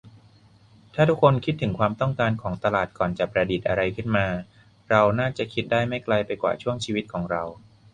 [0.95, 4.27] ถ้าทุกคนคิดถึงความต้องการของตลาดก่อนจะประดิษฐ์อะไรขึ้นมา
[4.89, 7.43] เราน่าจะคิดได้ไม่ไกลไปกว่าช่วงชีวิตของเรา